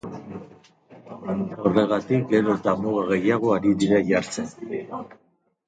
Horregatik, 1.65 2.25
gero 2.33 2.57
eta 2.61 2.75
muga 2.87 3.05
gehiago 3.13 3.55
ari 3.59 3.77
dira 3.85 4.03
jartzen. 4.11 4.53